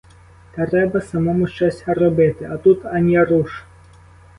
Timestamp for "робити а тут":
1.87-2.85